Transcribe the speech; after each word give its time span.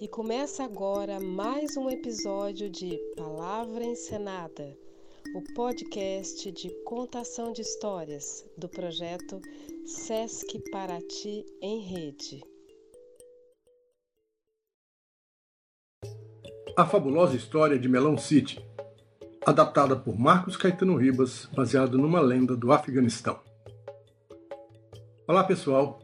E 0.00 0.06
começa 0.06 0.62
agora 0.62 1.18
mais 1.18 1.76
um 1.76 1.90
episódio 1.90 2.70
de 2.70 2.96
Palavra 3.16 3.84
Encenada, 3.84 4.78
o 5.34 5.42
podcast 5.54 6.52
de 6.52 6.70
contação 6.84 7.52
de 7.52 7.62
histórias 7.62 8.48
do 8.56 8.68
projeto 8.68 9.40
Sesc 9.84 10.62
Paraty 10.70 11.44
em 11.60 11.80
Rede. 11.80 12.40
A 16.76 16.86
fabulosa 16.86 17.34
história 17.34 17.76
de 17.76 17.88
Melão 17.88 18.16
City, 18.16 18.64
adaptada 19.44 19.96
por 19.96 20.16
Marcos 20.16 20.56
Caetano 20.56 20.94
Ribas, 20.94 21.46
baseado 21.46 21.98
numa 21.98 22.20
lenda 22.20 22.54
do 22.54 22.70
Afeganistão. 22.70 23.40
Olá 25.26 25.42
pessoal, 25.42 25.98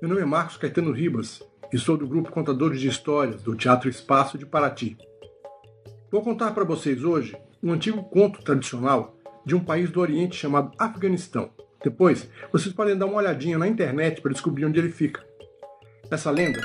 meu 0.00 0.08
nome 0.08 0.22
é 0.22 0.24
Marcos 0.24 0.56
Caetano 0.56 0.92
Ribas 0.92 1.42
e 1.72 1.78
sou 1.78 1.96
do 1.96 2.06
grupo 2.06 2.30
Contadores 2.30 2.80
de 2.80 2.88
Histórias 2.88 3.42
do 3.42 3.54
Teatro 3.54 3.88
Espaço 3.88 4.38
de 4.38 4.46
Paraty. 4.46 4.96
Vou 6.10 6.22
contar 6.22 6.52
para 6.52 6.64
vocês 6.64 7.02
hoje 7.02 7.36
um 7.62 7.72
antigo 7.72 8.02
conto 8.04 8.42
tradicional 8.42 9.16
de 9.44 9.54
um 9.54 9.60
país 9.60 9.90
do 9.90 10.00
Oriente 10.00 10.36
chamado 10.36 10.70
Afeganistão. 10.78 11.50
Depois, 11.82 12.28
vocês 12.52 12.74
podem 12.74 12.96
dar 12.96 13.06
uma 13.06 13.18
olhadinha 13.18 13.58
na 13.58 13.68
internet 13.68 14.20
para 14.20 14.32
descobrir 14.32 14.64
onde 14.64 14.78
ele 14.78 14.90
fica. 14.90 15.24
Essa 16.10 16.30
lenda 16.30 16.60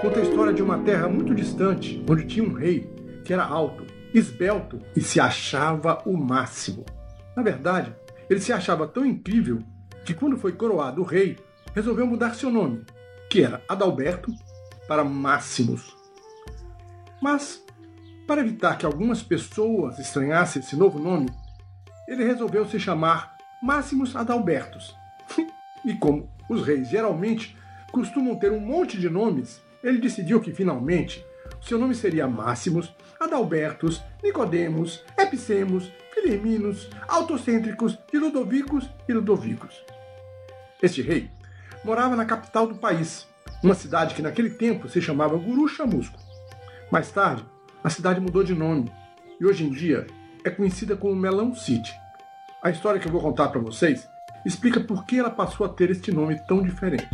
conta 0.00 0.18
a 0.18 0.22
história 0.22 0.52
de 0.52 0.62
uma 0.62 0.78
terra 0.78 1.08
muito 1.08 1.34
distante, 1.34 2.04
onde 2.08 2.26
tinha 2.26 2.44
um 2.44 2.52
rei 2.52 2.90
que 3.24 3.32
era 3.32 3.44
alto, 3.44 3.84
esbelto 4.12 4.80
e 4.96 5.00
se 5.00 5.20
achava 5.20 6.02
o 6.04 6.16
máximo. 6.16 6.84
Na 7.36 7.42
verdade, 7.42 7.94
ele 8.28 8.40
se 8.40 8.52
achava 8.52 8.86
tão 8.86 9.04
incrível 9.04 9.60
que, 10.04 10.14
quando 10.14 10.36
foi 10.36 10.52
coroado 10.52 11.02
rei, 11.02 11.36
resolveu 11.74 12.06
mudar 12.06 12.34
seu 12.34 12.50
nome, 12.50 12.84
que 13.30 13.44
era 13.44 13.62
Adalberto, 13.68 14.34
para 14.88 15.04
Máximos. 15.04 15.96
Mas, 17.22 17.64
para 18.26 18.40
evitar 18.40 18.76
que 18.76 18.84
algumas 18.84 19.22
pessoas 19.22 20.00
estranhassem 20.00 20.60
esse 20.60 20.74
novo 20.74 20.98
nome, 20.98 21.30
ele 22.08 22.24
resolveu 22.24 22.68
se 22.68 22.80
chamar 22.80 23.36
Máximos 23.62 24.16
Adalbertos. 24.16 24.96
e 25.86 25.94
como 25.94 26.28
os 26.48 26.66
reis 26.66 26.88
geralmente 26.88 27.56
costumam 27.92 28.34
ter 28.36 28.50
um 28.50 28.58
monte 28.58 28.98
de 28.98 29.08
nomes, 29.08 29.62
ele 29.82 29.98
decidiu 29.98 30.40
que 30.40 30.52
finalmente 30.52 31.24
seu 31.62 31.78
nome 31.78 31.94
seria 31.94 32.26
Máximos, 32.26 32.92
Adalbertos, 33.20 34.02
Nicodemos, 34.24 35.04
Epicemos, 35.16 35.92
Filiminos, 36.14 36.88
Autocêntricos 37.06 37.96
Ludovicos 38.12 38.90
e 39.08 39.12
Ludovicos. 39.12 39.84
Este 40.82 41.00
rei 41.00 41.30
morava 41.84 42.14
na 42.14 42.24
capital 42.24 42.66
do 42.66 42.74
país, 42.74 43.26
uma 43.62 43.74
cidade 43.74 44.14
que 44.14 44.22
naquele 44.22 44.50
tempo 44.50 44.88
se 44.88 45.00
chamava 45.00 45.36
Guru 45.36 45.66
Chamusco. 45.68 46.18
Mais 46.90 47.10
tarde, 47.10 47.44
a 47.82 47.88
cidade 47.88 48.20
mudou 48.20 48.44
de 48.44 48.54
nome 48.54 48.92
e 49.40 49.46
hoje 49.46 49.64
em 49.64 49.70
dia 49.70 50.06
é 50.44 50.50
conhecida 50.50 50.96
como 50.96 51.14
Melão 51.14 51.54
City. 51.54 51.92
A 52.62 52.70
história 52.70 53.00
que 53.00 53.06
eu 53.06 53.12
vou 53.12 53.20
contar 53.20 53.48
para 53.48 53.60
vocês 53.60 54.06
explica 54.44 54.80
por 54.80 55.04
que 55.04 55.18
ela 55.18 55.30
passou 55.30 55.64
a 55.64 55.68
ter 55.68 55.90
este 55.90 56.12
nome 56.12 56.38
tão 56.46 56.62
diferente. 56.62 57.08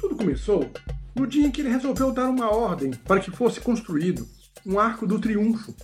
Tudo 0.00 0.16
começou 0.16 0.70
no 1.14 1.26
dia 1.26 1.46
em 1.46 1.50
que 1.50 1.60
ele 1.60 1.70
resolveu 1.70 2.12
dar 2.12 2.28
uma 2.28 2.54
ordem 2.54 2.92
para 2.92 3.20
que 3.20 3.30
fosse 3.30 3.60
construído 3.60 4.28
um 4.64 4.78
arco 4.78 5.06
do 5.06 5.18
triunfo, 5.18 5.74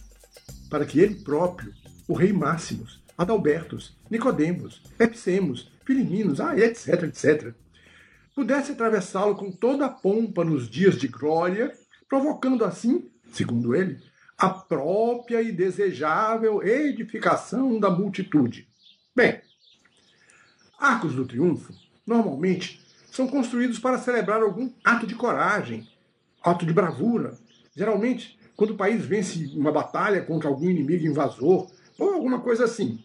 para 0.68 0.84
que 0.84 1.00
ele 1.00 1.16
próprio 1.16 1.81
o 2.12 2.14
rei 2.14 2.30
Máximos, 2.30 3.02
Adalbertos, 3.16 3.96
Nicodemos, 4.10 4.82
Epsemos, 4.98 5.72
Filiminos, 5.82 6.40
ah, 6.40 6.54
etc, 6.54 7.04
etc, 7.04 7.54
pudesse 8.34 8.72
atravessá-lo 8.72 9.34
com 9.34 9.50
toda 9.50 9.86
a 9.86 9.88
pompa 9.88 10.44
nos 10.44 10.68
dias 10.68 10.96
de 10.96 11.08
glória, 11.08 11.72
provocando 12.06 12.66
assim, 12.66 13.10
segundo 13.32 13.74
ele, 13.74 13.98
a 14.36 14.50
própria 14.50 15.40
e 15.40 15.50
desejável 15.50 16.62
edificação 16.62 17.80
da 17.80 17.88
multitude. 17.88 18.68
Bem, 19.16 19.40
arcos 20.78 21.14
do 21.14 21.24
triunfo 21.24 21.72
normalmente 22.06 22.78
são 23.10 23.26
construídos 23.26 23.78
para 23.78 23.96
celebrar 23.96 24.42
algum 24.42 24.70
ato 24.84 25.06
de 25.06 25.14
coragem, 25.14 25.88
ato 26.42 26.66
de 26.66 26.74
bravura. 26.74 27.38
Geralmente, 27.74 28.38
quando 28.54 28.72
o 28.72 28.76
país 28.76 29.02
vence 29.02 29.50
uma 29.56 29.72
batalha 29.72 30.20
contra 30.22 30.50
algum 30.50 30.68
inimigo 30.68 31.06
invasor, 31.06 31.70
ou 31.98 32.14
alguma 32.14 32.40
coisa 32.40 32.64
assim. 32.64 33.02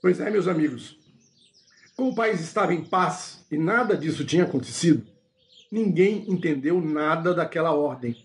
Pois 0.00 0.20
é, 0.20 0.30
meus 0.30 0.46
amigos, 0.46 0.98
como 1.96 2.10
o 2.10 2.14
país 2.14 2.40
estava 2.40 2.74
em 2.74 2.84
paz 2.84 3.44
e 3.50 3.56
nada 3.56 3.96
disso 3.96 4.24
tinha 4.24 4.44
acontecido, 4.44 5.06
ninguém 5.70 6.24
entendeu 6.28 6.80
nada 6.80 7.32
daquela 7.32 7.72
ordem. 7.72 8.16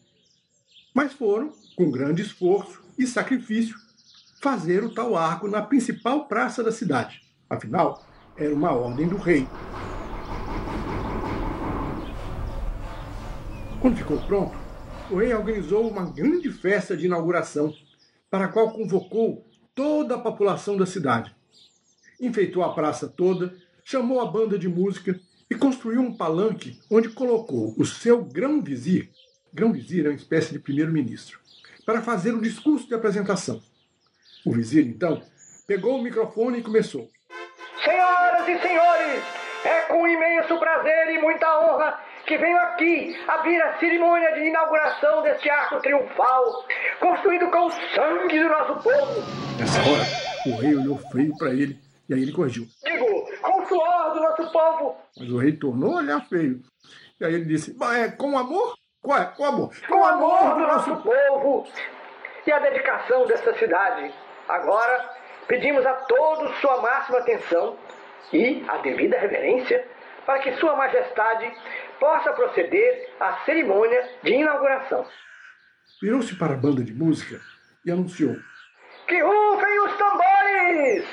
Mas 0.93 1.13
foram, 1.13 1.53
com 1.75 1.91
grande 1.91 2.21
esforço 2.21 2.81
e 2.97 3.05
sacrifício, 3.07 3.75
fazer 4.41 4.83
o 4.83 4.93
tal 4.93 5.15
arco 5.15 5.47
na 5.47 5.61
principal 5.61 6.27
praça 6.27 6.63
da 6.63 6.71
cidade. 6.71 7.21
Afinal, 7.49 8.05
era 8.35 8.53
uma 8.53 8.71
ordem 8.71 9.07
do 9.07 9.17
rei. 9.17 9.47
Quando 13.81 13.97
ficou 13.97 14.17
pronto, 14.21 14.57
o 15.09 15.17
rei 15.17 15.33
organizou 15.33 15.89
uma 15.89 16.05
grande 16.05 16.51
festa 16.51 16.95
de 16.95 17.05
inauguração, 17.05 17.73
para 18.29 18.45
a 18.45 18.47
qual 18.47 18.71
convocou 18.71 19.48
toda 19.79 20.15
a 20.15 20.19
população 20.19 20.75
da 20.75 20.85
cidade. 20.85 21.33
Enfeitou 22.19 22.65
a 22.65 22.73
praça 22.73 23.07
toda, 23.07 23.55
chamou 23.81 24.19
a 24.19 24.25
banda 24.25 24.59
de 24.59 24.67
música 24.67 25.17
e 25.49 25.55
construiu 25.55 26.01
um 26.01 26.13
palanque 26.13 26.77
onde 26.91 27.07
colocou 27.07 27.73
o 27.77 27.85
seu 27.85 28.21
grão-vizir, 28.21 29.09
grão-vizir 29.53 30.05
é 30.05 30.09
uma 30.09 30.15
espécie 30.15 30.51
de 30.51 30.59
primeiro-ministro, 30.59 31.39
para 31.85 32.01
fazer 32.01 32.33
o 32.33 32.41
discurso 32.41 32.89
de 32.89 32.93
apresentação. 32.93 33.63
O 34.45 34.51
vizir, 34.51 34.85
então, 34.85 35.23
pegou 35.65 35.97
o 35.97 36.03
microfone 36.03 36.59
e 36.59 36.61
começou. 36.61 37.09
Senhoras 37.81 38.49
e 38.49 38.61
senhores, 38.61 39.23
é 39.63 39.81
com 39.87 40.05
imenso 40.05 40.59
prazer 40.59 41.15
e 41.15 41.21
muita 41.21 41.47
honra 41.57 42.03
que 42.29 42.37
venho 42.37 42.57
aqui 42.59 43.19
abrir 43.27 43.59
a 43.59 43.79
cerimônia 43.79 44.31
de 44.35 44.41
inauguração 44.41 45.23
deste 45.23 45.49
arco 45.49 45.81
triunfal, 45.81 46.63
construído 46.99 47.49
com 47.49 47.65
o 47.65 47.71
sangue 47.71 48.39
do 48.39 48.49
nosso 48.49 48.83
povo. 48.83 49.23
Nessa 49.57 49.79
hora, 49.81 50.03
o 50.45 50.61
rei 50.61 50.75
olhou 50.75 50.97
feio 51.11 51.35
para 51.39 51.49
ele 51.49 51.79
e 52.07 52.13
aí 52.13 52.21
ele 52.21 52.31
corrigiu. 52.31 52.67
Digo, 52.85 53.05
com 53.41 53.61
o 53.63 53.65
suor 53.65 54.13
do 54.13 54.21
nosso 54.21 54.51
povo. 54.51 54.95
Mas 55.17 55.27
o 55.27 55.39
rei 55.39 55.53
tornou 55.53 55.95
a 55.95 56.01
olhar 56.01 56.21
feio. 56.29 56.61
E 57.19 57.25
aí 57.25 57.33
ele 57.33 57.45
disse: 57.45 57.75
é 57.95 58.09
com 58.09 58.37
amor? 58.37 58.75
Qual 59.01 59.17
é? 59.17 59.25
Com 59.25 59.45
amor? 59.45 59.71
Com, 59.87 59.97
com 59.97 60.05
amor, 60.05 60.37
amor 60.37 60.53
do 60.53 60.67
nosso 60.67 60.95
povo 60.97 61.67
e 62.45 62.51
a 62.51 62.59
dedicação 62.59 63.25
desta 63.25 63.57
cidade. 63.57 64.13
Agora, 64.47 65.15
pedimos 65.47 65.83
a 65.83 65.93
todos 65.93 66.55
sua 66.59 66.79
máxima 66.79 67.17
atenção 67.17 67.75
e 68.31 68.63
a 68.67 68.77
devida 68.77 69.17
reverência 69.17 69.83
para 70.29 70.37
que 70.41 70.53
Sua 70.57 70.75
Majestade 70.75 71.51
possa 71.99 72.31
proceder 72.33 73.09
à 73.19 73.39
cerimônia 73.45 74.09
de 74.23 74.31
inauguração. 74.33 75.05
Virou-se 76.01 76.35
para 76.35 76.53
a 76.53 76.57
banda 76.57 76.83
de 76.83 76.93
música 76.93 77.39
e 77.85 77.91
anunciou: 77.91 78.35
Que 79.07 79.21
rufem 79.21 79.79
os 79.85 79.97
tambores! 79.97 81.05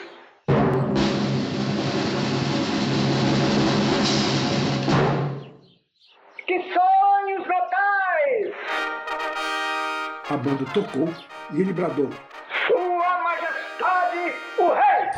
Que 6.46 6.58
sonhos 6.62 7.46
metais! 7.48 8.54
A 10.30 10.36
banda 10.36 10.64
tocou 10.72 11.08
e 11.52 11.60
ele 11.60 11.72
bradou: 11.72 12.10
Sua 12.68 13.22
Majestade, 13.22 14.34
o 14.58 14.72
Rei! 14.72 15.10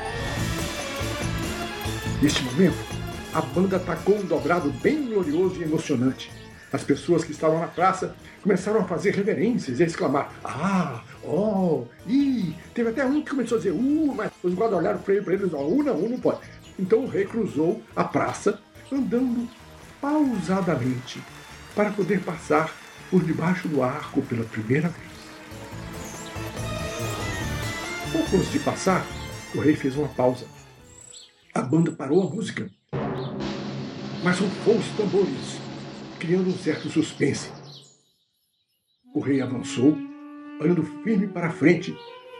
Neste 2.22 2.42
momento, 2.44 2.97
a 3.32 3.40
banda 3.40 3.76
atacou 3.76 4.16
um 4.16 4.24
dobrado 4.24 4.70
bem 4.82 5.06
glorioso 5.06 5.60
e 5.60 5.64
emocionante. 5.64 6.30
As 6.72 6.82
pessoas 6.82 7.24
que 7.24 7.32
estavam 7.32 7.60
na 7.60 7.66
praça 7.66 8.14
começaram 8.42 8.80
a 8.80 8.84
fazer 8.84 9.14
reverências 9.14 9.80
e 9.80 9.82
a 9.82 9.86
exclamar: 9.86 10.32
Ah, 10.44 11.02
oh, 11.24 11.84
ih. 12.06 12.54
Teve 12.74 12.90
até 12.90 13.04
um 13.04 13.22
que 13.22 13.30
começou 13.30 13.56
a 13.56 13.58
dizer: 13.58 13.72
Uh, 13.72 14.14
mas 14.14 14.30
os 14.42 14.54
guardas 14.54 14.78
olharam 14.78 14.98
para 14.98 15.14
ele, 15.14 15.24
para 15.24 15.34
eles: 15.34 15.52
Uh, 15.52 15.82
não, 15.82 15.96
uh, 15.96 16.08
não 16.08 16.20
pode. 16.20 16.40
Então 16.78 17.04
o 17.04 17.08
rei 17.08 17.24
cruzou 17.24 17.82
a 17.96 18.04
praça, 18.04 18.60
andando 18.92 19.48
pausadamente, 20.00 21.22
para 21.74 21.90
poder 21.90 22.20
passar 22.20 22.74
por 23.10 23.24
debaixo 23.24 23.66
do 23.68 23.82
arco 23.82 24.22
pela 24.22 24.44
primeira 24.44 24.88
vez. 24.88 25.08
Pouco 28.12 28.36
antes 28.36 28.52
de 28.52 28.58
passar, 28.58 29.06
o 29.54 29.60
rei 29.60 29.74
fez 29.74 29.96
uma 29.96 30.08
pausa. 30.08 30.46
A 31.54 31.62
banda 31.62 31.90
parou 31.90 32.22
a 32.22 32.30
música 32.30 32.70
mas 34.22 34.38
rufou 34.38 34.76
os 34.76 34.88
tambores, 34.96 35.58
criando 36.18 36.48
um 36.48 36.58
certo 36.58 36.88
suspense. 36.88 37.50
O 39.14 39.20
rei 39.20 39.40
avançou, 39.40 39.96
olhando 40.60 40.82
firme 41.04 41.26
para 41.28 41.50
frente, 41.50 41.96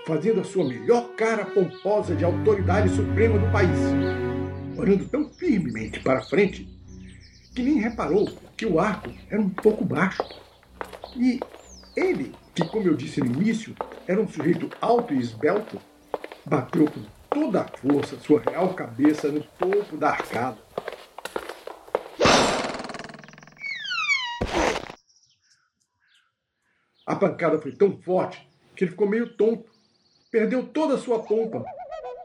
fazendo 0.07 0.41
a 0.41 0.45
sua 0.45 0.67
melhor 0.67 1.15
cara 1.17 1.45
pomposa 1.45 2.15
de 2.15 2.25
autoridade 2.25 2.89
suprema 2.89 3.39
do 3.39 3.51
país. 3.53 3.79
olhando 4.77 5.09
tão 5.09 5.29
firmemente 5.31 5.99
para 6.01 6.23
frente 6.23 6.69
que 7.55 7.63
nem 7.63 7.79
reparou 7.79 8.29
que 8.57 8.65
o 8.65 8.79
arco 8.79 9.11
era 9.29 9.41
um 9.41 9.51
pouco 9.51 9.85
baixo. 9.85 10.23
E 11.17 11.41
ele, 11.97 12.33
que 12.55 12.65
como 12.65 12.87
eu 12.87 12.95
disse 12.95 13.21
no 13.21 13.27
início, 13.27 13.75
era 14.07 14.21
um 14.21 14.29
sujeito 14.29 14.71
alto 14.81 15.13
e 15.13 15.19
esbelto, 15.19 15.81
bateu 16.47 16.87
com 16.87 17.03
toda 17.29 17.63
a 17.63 17.69
força 17.69 18.17
sua 18.21 18.41
real 18.41 18.73
cabeça 18.75 19.33
no 19.33 19.43
topo 19.59 19.97
da 19.97 20.11
arcada. 20.11 20.59
Pancada 27.19 27.59
foi 27.59 27.73
tão 27.73 27.97
forte 27.99 28.49
que 28.75 28.85
ele 28.85 28.91
ficou 28.93 29.09
meio 29.09 29.29
tonto, 29.35 29.65
perdeu 30.31 30.65
toda 30.65 30.95
a 30.95 30.99
sua 30.99 31.19
pompa, 31.21 31.65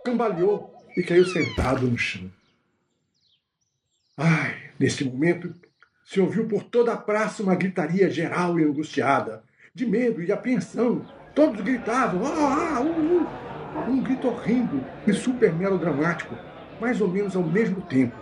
cambaleou 0.05 0.73
e 0.95 1.03
caiu 1.03 1.25
sentado 1.25 1.87
no 1.87 1.97
chão. 1.97 2.31
Ai, 4.15 4.55
nesse 4.79 5.03
momento, 5.03 5.53
se 6.05 6.19
ouviu 6.19 6.47
por 6.47 6.63
toda 6.63 6.93
a 6.93 6.97
praça 6.97 7.41
uma 7.41 7.55
gritaria 7.55 8.09
geral 8.09 8.59
e 8.59 8.63
angustiada, 8.63 9.43
de 9.73 9.85
medo 9.85 10.21
e 10.21 10.31
apreensão. 10.31 11.05
Todos 11.33 11.61
gritavam, 11.61 12.23
ah, 12.25 12.77
ah, 12.77 12.81
uh, 12.81 13.21
uh. 13.21 13.89
Um 13.89 14.03
grito 14.03 14.27
horrendo 14.27 14.85
e 15.07 15.13
super 15.13 15.51
melodramático, 15.51 16.37
mais 16.79 17.01
ou 17.01 17.07
menos 17.07 17.35
ao 17.35 17.41
mesmo 17.41 17.81
tempo. 17.81 18.15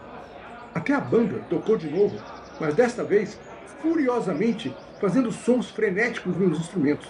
Até 0.73 0.93
a 0.93 1.01
banda 1.01 1.39
tocou 1.49 1.75
de 1.75 1.89
novo, 1.89 2.17
mas 2.57 2.73
desta 2.73 3.03
vez 3.03 3.37
furiosamente, 3.81 4.73
fazendo 5.01 5.31
sons 5.31 5.71
frenéticos 5.71 6.37
nos 6.37 6.59
instrumentos. 6.59 7.09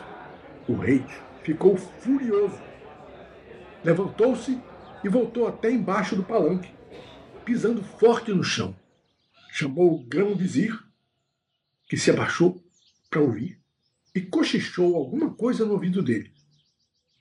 O 0.65 0.75
rei 0.75 1.05
ficou 1.43 1.75
furioso. 1.75 2.57
Levantou-se 3.83 4.59
e 5.03 5.09
voltou 5.09 5.45
até 5.45 5.69
embaixo 5.69 6.15
do 6.15 6.23
palanque 6.23 6.73
pisando 7.43 7.83
forte 7.83 8.31
no 8.31 8.43
chão. 8.43 8.73
Chamou 9.51 9.95
o 9.95 10.07
grão-vizir, 10.07 10.73
que 11.89 11.97
se 11.97 12.09
abaixou 12.09 12.63
para 13.09 13.19
ouvir, 13.19 13.59
e 14.15 14.21
cochichou 14.21 14.95
alguma 14.95 15.33
coisa 15.33 15.65
no 15.65 15.73
ouvido 15.73 16.01
dele. 16.01 16.31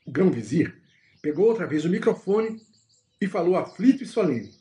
O 0.06 0.12
grão-vizir 0.12 0.80
pegou 1.20 1.48
outra 1.48 1.66
vez 1.66 1.84
o 1.84 1.88
microfone 1.88 2.60
e 3.20 3.26
falou 3.26 3.56
aflito 3.56 4.04
e 4.04 4.06
solene. 4.06 4.52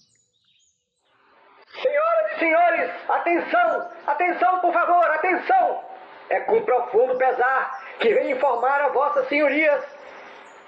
Senhoras 1.81 2.31
e 2.31 2.39
senhores, 2.39 2.91
atenção! 3.09 3.91
Atenção, 4.07 4.61
por 4.61 4.73
favor, 4.73 5.05
atenção! 5.11 5.88
É 6.29 6.39
com 6.41 6.61
profundo 6.61 7.15
pesar 7.15 7.83
que 7.99 8.13
venho 8.13 8.37
informar 8.37 8.81
a 8.81 8.89
vossas 8.89 9.27
senhorias 9.27 9.83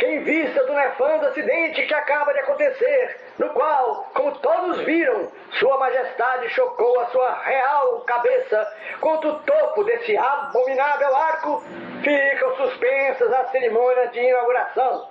que 0.01 0.07
em 0.07 0.23
vista 0.23 0.65
do 0.65 0.73
nefando 0.73 1.27
acidente 1.27 1.85
que 1.85 1.93
acaba 1.93 2.33
de 2.33 2.39
acontecer, 2.39 3.17
no 3.37 3.49
qual, 3.49 4.09
como 4.15 4.31
todos 4.39 4.83
viram, 4.83 5.31
Sua 5.59 5.77
Majestade 5.77 6.49
chocou 6.49 6.99
a 7.01 7.05
sua 7.09 7.39
real 7.43 8.01
cabeça 8.01 8.67
contra 8.99 9.29
o 9.29 9.39
topo 9.41 9.83
desse 9.83 10.17
abominável 10.17 11.15
arco, 11.15 11.63
ficam 12.01 12.55
suspensas 12.57 13.31
as 13.31 13.51
cerimônias 13.51 14.11
de 14.11 14.19
inauguração. 14.21 15.07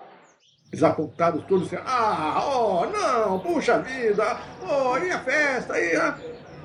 Desapontados 0.72 1.44
todos 1.44 1.70
ah, 1.86 2.42
oh, 2.52 2.86
não, 2.86 3.38
puxa 3.38 3.78
vida, 3.78 4.36
oh, 4.68 4.98
e 4.98 5.10
a 5.12 5.20
festa, 5.20 5.78
e 5.78 5.94
a... 5.94 6.16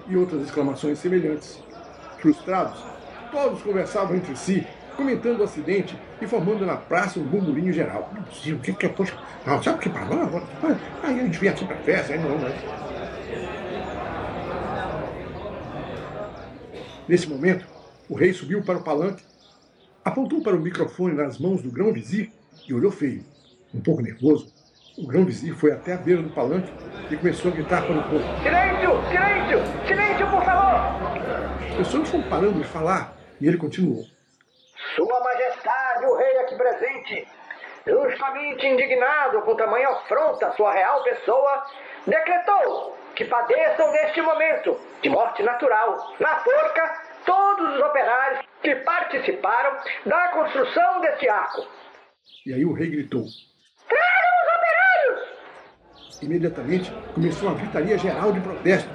E 0.08 0.18
outras 0.18 0.42
exclamações 0.42 1.00
semelhantes. 1.00 1.64
Frustrados, 2.20 2.84
todos 3.36 3.62
conversavam 3.62 4.16
entre 4.16 4.34
si 4.38 4.66
comentando 4.96 5.42
o 5.42 5.44
acidente 5.44 5.94
e 6.22 6.26
formando 6.26 6.66
na 6.66 6.78
praça 6.78 7.20
um 7.20 7.24
burburinho 7.24 7.74
geral. 7.74 8.10
Não 8.16 8.26
sei 8.32 8.54
o 8.54 8.60
que 8.60 8.72
que 8.72 8.86
é, 8.86 8.90
poxa, 8.90 9.14
não, 9.46 9.62
sabe 9.62 9.78
o 9.78 9.82
que 9.82 9.90
para 9.90 10.06
lá? 10.06 10.42
Aí 11.04 11.20
a 11.20 11.24
gente 11.24 11.38
vem 11.38 11.50
aqui 11.50 11.66
para 11.66 11.76
festa, 11.78 12.14
aí 12.14 12.20
não, 12.20 12.38
mas... 12.38 12.54
Nesse 17.10 17.28
momento, 17.28 17.66
o 18.10 18.16
rei 18.16 18.32
subiu 18.32 18.64
para 18.64 18.78
o 18.78 18.84
palanque, 18.84 19.22
apontou 20.04 20.42
para 20.42 20.56
o 20.56 20.60
microfone 20.60 21.14
nas 21.14 21.38
mãos 21.38 21.62
do 21.62 21.70
grão-vizir 21.70 22.32
e 22.66 22.74
olhou 22.74 22.92
feio. 22.92 23.26
Um 23.74 23.82
pouco 23.82 24.02
nervoso, 24.02 24.48
o 24.98 25.06
grão-vizir 25.06 25.54
foi 25.56 25.74
até 25.74 25.94
a 25.94 25.98
beira 25.98 26.24
do 26.24 26.30
palanque 26.30 26.72
e 27.12 27.18
começou 27.18 27.52
a 27.52 27.54
gritar 27.54 27.86
para 27.86 28.00
o 28.00 28.04
povo. 28.04 28.24
Silêncio! 28.42 28.92
Silêncio! 29.10 29.60
Silêncio, 29.86 30.28
por 30.32 30.46
favor! 30.46 30.66
As 31.70 31.76
pessoas 31.76 32.08
foram 32.08 32.24
parando 32.30 32.60
de 32.60 32.64
falar 32.64 33.15
e 33.40 33.48
ele 33.48 33.58
continuou. 33.58 34.04
Sua 34.96 35.20
Majestade, 35.20 36.06
o 36.06 36.16
Rei 36.16 36.38
aqui 36.40 36.56
presente, 36.56 37.28
justamente 37.86 38.66
indignado 38.66 39.42
com 39.42 39.56
tamanha 39.56 39.90
afronta 39.90 40.48
à 40.48 40.52
sua 40.54 40.72
real 40.74 41.04
pessoa, 41.04 41.66
decretou 42.06 42.98
que 43.16 43.26
padeçam 43.26 43.92
neste 43.92 44.22
momento 44.22 44.80
de 45.02 45.10
morte 45.10 45.42
natural, 45.44 46.14
na 46.20 46.40
forca, 46.40 47.02
todos 47.26 47.76
os 47.76 47.82
operários 47.82 48.46
que 48.62 48.76
participaram 48.76 49.78
da 50.06 50.28
construção 50.30 51.02
deste 51.02 51.30
arco. 51.30 51.66
E 52.46 52.54
aí 52.54 52.66
o 52.66 52.74
rei 52.74 52.90
gritou: 52.90 53.24
Tragam 53.88 54.36
os 54.42 54.56
operários! 54.58 56.22
Imediatamente 56.22 56.92
começou 57.14 57.50
uma 57.50 57.58
gritaria 57.58 57.98
geral 57.98 58.32
de 58.32 58.40
protesto 58.42 58.90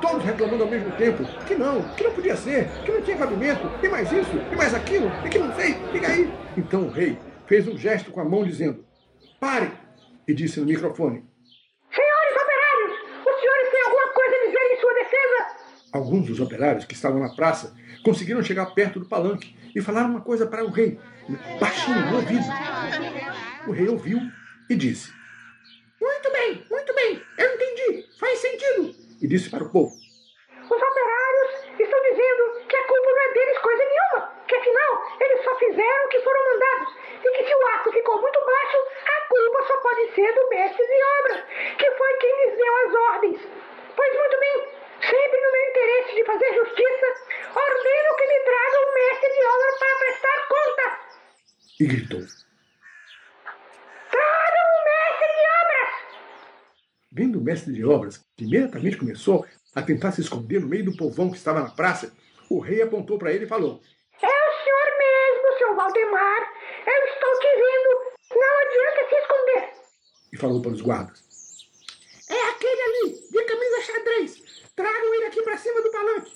todos 0.00 0.24
reclamando 0.24 0.64
ao 0.64 0.70
mesmo 0.70 0.90
tempo 0.92 1.24
que 1.46 1.54
não, 1.54 1.82
que 1.94 2.04
não 2.04 2.12
podia 2.12 2.36
ser, 2.36 2.68
que 2.84 2.92
não 2.92 3.02
tinha 3.02 3.16
cabimento, 3.16 3.70
e 3.82 3.88
mais 3.88 4.10
isso, 4.12 4.36
e 4.52 4.56
mais 4.56 4.74
aquilo, 4.74 5.10
e 5.24 5.28
que 5.28 5.38
não 5.38 5.54
sei, 5.54 5.74
fica 5.92 6.08
aí. 6.08 6.32
Então 6.56 6.82
o 6.82 6.90
rei 6.90 7.18
fez 7.46 7.66
um 7.68 7.76
gesto 7.76 8.10
com 8.10 8.20
a 8.20 8.24
mão 8.24 8.44
dizendo: 8.44 8.84
Pare! 9.40 9.72
E 10.26 10.34
disse 10.34 10.60
no 10.60 10.66
microfone: 10.66 11.24
Senhores 11.90 12.42
operários, 12.42 12.92
os 13.26 13.40
senhores 13.40 13.70
têm 13.70 13.82
alguma 13.84 14.08
coisa 14.08 14.36
a 14.36 14.46
dizer 14.46 14.72
em 14.72 14.80
sua 14.80 14.94
defesa? 14.94 15.46
Alguns 15.92 16.26
dos 16.26 16.40
operários 16.40 16.84
que 16.84 16.94
estavam 16.94 17.20
na 17.20 17.34
praça 17.34 17.74
conseguiram 18.04 18.42
chegar 18.42 18.66
perto 18.66 19.00
do 19.00 19.08
palanque 19.08 19.56
e 19.74 19.80
falaram 19.80 20.10
uma 20.10 20.20
coisa 20.20 20.46
para 20.46 20.64
o 20.64 20.70
rei, 20.70 20.98
baixinho 21.60 22.06
no 22.06 22.16
ouvido. 22.16 22.44
O 23.66 23.72
rei 23.72 23.88
ouviu 23.88 24.20
e 24.68 24.74
disse: 24.74 25.12
Muito 26.00 26.32
bem, 26.32 26.64
muito 26.70 26.94
bem, 26.94 27.22
eu 27.38 27.54
entendi, 27.54 28.06
faz 28.18 28.38
sentido 28.38 29.05
e 29.26 29.28
disse 29.28 29.50
para 29.50 29.64
o 29.64 29.68
povo: 29.68 29.90
Os 29.90 30.82
operários 30.90 31.50
estão 31.80 32.00
dizendo 32.02 32.42
que 32.68 32.76
a 32.76 32.86
culpa 32.86 33.10
não 33.10 33.22
é 33.22 33.32
deles 33.34 33.58
coisa 33.58 33.84
nenhuma, 33.84 34.32
que 34.46 34.54
afinal 34.54 34.92
eles 35.20 35.42
só 35.42 35.58
fizeram 35.58 36.04
o 36.04 36.08
que 36.08 36.20
foram 36.20 36.44
mandados 36.44 36.94
e 37.24 37.30
que 37.36 37.44
se 37.44 37.54
o 37.54 37.66
arco 37.66 37.90
ficou 37.90 38.20
muito 38.20 38.40
baixo, 38.46 38.78
a 39.04 39.20
culpa 39.28 39.62
só 39.66 39.76
pode 39.78 40.14
ser 40.14 40.32
do 40.32 40.48
mestre 40.48 40.86
de 40.86 40.98
obras, 41.18 41.44
que 41.76 41.90
foi 41.90 42.12
quem 42.18 42.36
lhes 42.36 42.56
deu 42.56 42.76
as 42.76 42.94
ordens. 43.14 43.40
Pois 43.96 44.14
muito 44.14 44.38
bem, 44.38 44.68
sempre 45.00 45.40
no 45.40 45.52
meu 45.52 45.62
interesse 45.70 46.14
de 46.14 46.24
fazer 46.24 46.54
justiça, 46.54 47.06
ordeno 47.50 48.16
que 48.16 48.26
me 48.28 48.40
traga 48.44 48.78
o 48.78 48.94
mestre 48.94 49.32
de 49.32 49.44
obras 49.44 49.78
para 49.78 49.98
prestar 49.98 50.48
conta. 50.48 51.00
E 51.80 51.86
gritou. 51.86 52.45
Vendo 57.16 57.38
o 57.38 57.42
mestre 57.42 57.72
de 57.72 57.82
obras, 57.82 58.20
que 58.36 58.44
imediatamente 58.44 58.98
começou 58.98 59.46
a 59.74 59.80
tentar 59.80 60.12
se 60.12 60.20
esconder 60.20 60.60
no 60.60 60.68
meio 60.68 60.84
do 60.84 60.96
povão 60.98 61.30
que 61.30 61.38
estava 61.38 61.62
na 61.62 61.70
praça, 61.70 62.12
o 62.50 62.58
rei 62.58 62.82
apontou 62.82 63.18
para 63.18 63.32
ele 63.32 63.46
e 63.46 63.48
falou: 63.48 63.80
É 64.20 64.26
o 64.26 64.52
senhor 64.62 64.98
mesmo, 64.98 65.58
seu 65.58 65.74
Valdemar. 65.74 66.42
Eu 66.86 67.14
estou 67.14 67.40
te 67.40 67.48
vendo. 67.56 68.38
Não 68.38 68.58
adianta 68.60 69.08
se 69.08 69.14
esconder. 69.14 69.72
E 70.30 70.36
falou 70.36 70.60
para 70.60 70.72
os 70.72 70.82
guardas: 70.82 71.24
É 72.28 72.50
aquele 72.50 72.82
ali, 72.82 73.14
de 73.30 73.44
camisa 73.44 73.80
xadrez. 73.80 74.70
Tragam 74.76 75.14
ele 75.14 75.24
aqui 75.24 75.40
para 75.40 75.56
cima 75.56 75.80
do 75.80 75.90
palanque. 75.90 76.32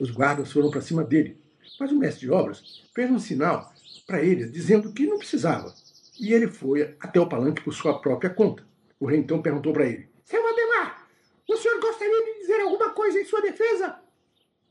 Os 0.00 0.10
guardas 0.10 0.50
foram 0.50 0.70
para 0.70 0.80
cima 0.80 1.04
dele, 1.04 1.38
mas 1.78 1.92
o 1.92 1.98
mestre 1.98 2.20
de 2.20 2.32
obras 2.32 2.82
fez 2.94 3.10
um 3.10 3.18
sinal 3.18 3.70
para 4.06 4.22
eles 4.22 4.50
dizendo 4.50 4.94
que 4.94 5.04
não 5.04 5.18
precisava. 5.18 5.74
E 6.18 6.32
ele 6.32 6.48
foi 6.48 6.96
até 7.00 7.20
o 7.20 7.28
palanque 7.28 7.62
por 7.62 7.74
sua 7.74 8.00
própria 8.00 8.30
conta. 8.30 8.71
O 9.02 9.06
rei 9.06 9.18
então 9.18 9.42
perguntou 9.42 9.72
para 9.72 9.84
ele: 9.84 10.08
seu 10.22 10.46
Ademar, 10.46 11.08
o 11.48 11.56
senhor 11.56 11.80
gostaria 11.80 12.24
de 12.24 12.38
dizer 12.38 12.60
alguma 12.60 12.90
coisa 12.90 13.18
em 13.18 13.24
sua 13.24 13.40
defesa? 13.40 13.98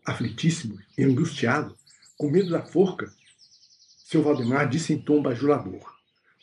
Aflitíssimo 0.05 0.79
e 0.97 1.03
angustiado, 1.03 1.75
com 2.17 2.31
medo 2.31 2.49
da 2.49 2.61
forca, 2.61 3.11
seu 4.05 4.23
Valdemar 4.23 4.69
disse 4.69 4.93
em 4.93 5.01
tom 5.01 5.21
bajulador. 5.21 5.81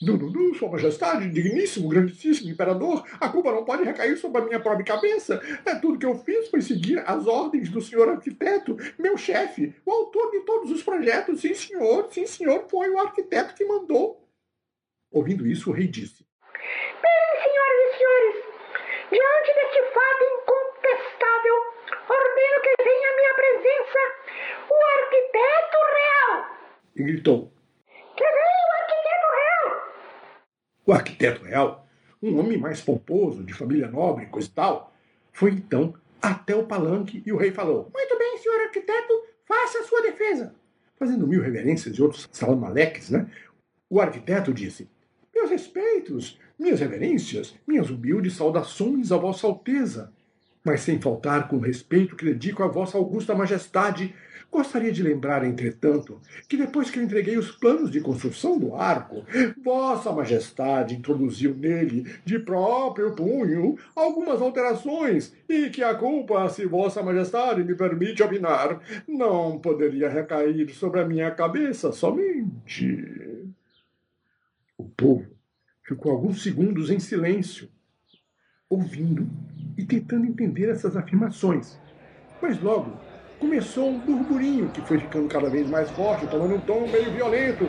Não, 0.03 0.19
não, 0.19 0.31
não, 0.31 0.55
Sua 0.55 0.71
Majestade, 0.71 1.31
digníssimo, 1.31 1.89
grandíssimo 1.89 2.51
imperador, 2.51 3.05
a 3.19 3.31
culpa 3.31 3.53
não 3.53 3.65
pode 3.65 3.85
recair 3.85 4.19
sobre 4.19 4.43
a 4.43 4.45
minha 4.45 4.61
própria 4.61 4.85
cabeça. 4.85 5.41
É, 5.65 5.75
tudo 5.77 5.99
que 5.99 6.07
eu 6.07 6.19
fiz 6.19 6.49
foi 6.51 6.61
seguir 6.61 7.03
as 7.07 7.27
ordens 7.27 7.71
do 7.71 7.81
senhor 7.81 8.07
arquiteto, 8.11 8.77
meu 8.99 9.17
chefe, 9.17 9.75
o 9.87 9.91
autor 9.91 10.31
de 10.31 10.41
todos 10.41 10.71
os 10.71 10.83
projetos. 10.83 11.41
Sim, 11.41 11.55
senhor, 11.55 12.07
sim, 12.13 12.27
senhor, 12.27 12.67
foi 12.69 12.91
o 12.91 12.99
arquiteto 12.99 13.55
que 13.55 13.65
mandou. 13.65 14.29
Ouvindo 15.11 15.47
isso, 15.47 15.71
o 15.71 15.73
rei 15.73 15.89
disse: 15.89 16.25
Bem, 17.03 17.19
senhoras 17.39 17.45
e 17.45 17.48
senhores, 17.99 18.49
Diante 19.11 19.55
deste 19.55 19.83
fato 19.95 20.23
incontestável, 20.23 21.55
ordeno 22.09 22.61
que 22.63 22.83
venha 22.85 23.09
à 23.09 23.17
minha 23.17 23.35
presença 23.35 23.99
o 24.69 24.77
arquiteto 25.01 25.79
real. 25.97 26.59
E 26.95 27.03
gritou: 27.03 27.53
Que 28.15 28.25
venha 28.25 28.65
o 28.69 28.83
arquiteto 28.83 29.27
real. 29.35 29.93
O 30.87 30.93
arquiteto 30.93 31.45
real, 31.45 31.89
um 32.23 32.39
homem 32.39 32.59
mais 32.59 32.83
pomposo, 32.83 33.43
de 33.43 33.55
família 33.55 33.89
nobre, 33.89 34.27
coisa 34.27 34.49
e 34.49 34.53
tal, 34.53 34.93
foi 35.33 35.53
então 35.53 35.95
até 36.21 36.55
o 36.55 36.67
palanque 36.67 37.23
e 37.25 37.33
o 37.33 37.39
rei 37.39 37.51
falou: 37.51 37.91
Muito 37.95 38.19
bem, 38.19 38.37
senhor 38.37 38.61
arquiteto, 38.61 39.27
faça 39.47 39.79
a 39.79 39.85
sua 39.85 40.03
defesa. 40.03 40.55
Fazendo 40.97 41.27
mil 41.27 41.41
reverências 41.41 41.97
e 41.97 42.03
outros 42.03 42.29
salamaleques, 42.31 43.09
né? 43.09 43.27
O 43.89 44.03
arquiteto 44.03 44.53
disse: 44.53 44.87
Meus 45.35 45.49
respeitos, 45.49 46.39
minhas 46.59 46.81
reverências, 46.81 47.55
minhas 47.67 47.91
humildes 47.91 48.35
saudações 48.35 49.13
a 49.13 49.17
Vossa 49.17 49.47
Alteza. 49.47 50.13
Mas 50.65 50.81
sem 50.81 51.01
faltar 51.01 51.49
com 51.49 51.57
o 51.57 51.61
respeito 51.61 52.17
que 52.17 52.25
dedico 52.25 52.63
a 52.63 52.69
Vossa 52.69 52.99
Augusta 52.99 53.35
Majestade, 53.35 54.15
Gostaria 54.51 54.91
de 54.91 55.03
lembrar, 55.03 55.45
entretanto, 55.45 56.19
que 56.49 56.57
depois 56.57 56.91
que 56.91 56.99
eu 56.99 57.03
entreguei 57.03 57.37
os 57.37 57.51
planos 57.51 57.91
de 57.91 58.01
construção 58.01 58.59
do 58.59 58.75
arco, 58.75 59.23
Vossa 59.63 60.11
Majestade 60.11 60.97
introduziu 60.97 61.55
nele, 61.55 62.11
de 62.25 62.39
próprio 62.39 63.15
punho, 63.15 63.79
algumas 63.95 64.41
alterações, 64.41 65.35
e 65.47 65.69
que 65.69 65.83
a 65.83 65.95
culpa, 65.95 66.49
se 66.49 66.65
Vossa 66.65 67.03
Majestade 67.03 67.63
me 67.63 67.75
permite 67.75 68.23
opinar, 68.23 68.81
não 69.07 69.59
poderia 69.59 70.09
recair 70.09 70.75
sobre 70.75 71.01
a 71.01 71.05
minha 71.05 71.31
cabeça 71.31 71.93
somente. 71.93 73.45
O 74.79 74.85
povo 74.85 75.38
ficou 75.89 76.13
alguns 76.13 76.43
segundos 76.43 76.91
em 76.91 76.99
silêncio, 76.99 77.67
ouvindo 78.69 79.27
e 79.79 79.85
tentando 79.85 80.27
entender 80.27 80.69
essas 80.69 80.95
afirmações. 80.95 81.79
Mas 82.43 82.61
logo 82.61 82.93
começou 83.41 83.89
um 83.89 83.99
burburinho 83.99 84.69
que 84.69 84.83
foi 84.83 84.99
ficando 84.99 85.29
cada 85.29 85.49
vez 85.49 85.69
mais 85.71 85.89
forte, 85.91 86.27
tomando 86.27 86.57
um 86.57 86.61
tom 86.61 86.87
meio 86.89 87.11
violento. 87.13 87.65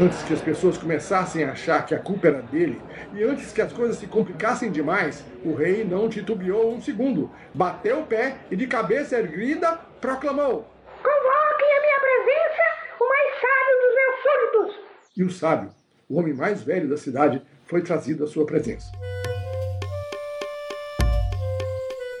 Antes 0.00 0.22
que 0.22 0.34
as 0.34 0.40
pessoas 0.40 0.78
começassem 0.78 1.42
a 1.42 1.50
achar 1.50 1.84
que 1.84 1.94
a 1.94 1.98
culpa 1.98 2.28
era 2.28 2.42
dele, 2.42 2.80
e 3.12 3.24
antes 3.24 3.52
que 3.52 3.60
as 3.60 3.72
coisas 3.72 3.96
se 3.96 4.06
complicassem 4.06 4.70
demais, 4.70 5.24
o 5.44 5.52
rei 5.54 5.82
não 5.82 6.08
titubeou 6.08 6.72
um 6.72 6.80
segundo. 6.80 7.28
Bateu 7.52 8.02
o 8.02 8.06
pé 8.06 8.38
e, 8.50 8.54
de 8.54 8.68
cabeça 8.68 9.18
erguida, 9.18 9.76
proclamou: 10.00 10.70
Convoquem 11.02 11.76
a 11.76 11.80
minha 11.80 12.00
presença 12.00 12.62
o 13.00 13.08
mais 13.08 13.34
sábio 13.40 13.74
dos 13.82 13.94
meus 13.96 14.22
súditos. 14.22 14.88
E 15.16 15.24
o 15.24 15.30
sábio, 15.30 15.77
o 16.08 16.18
homem 16.18 16.32
mais 16.32 16.62
velho 16.62 16.88
da 16.88 16.96
cidade, 16.96 17.42
foi 17.66 17.82
trazido 17.82 18.24
à 18.24 18.26
sua 18.26 18.46
presença. 18.46 18.90